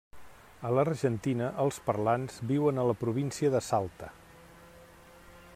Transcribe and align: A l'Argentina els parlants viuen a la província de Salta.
A 0.69 0.71
l'Argentina 0.77 1.49
els 1.65 1.77
parlants 1.91 2.39
viuen 2.55 2.81
a 2.85 2.89
la 2.93 2.97
província 3.05 3.55
de 3.57 3.65
Salta. 3.69 4.13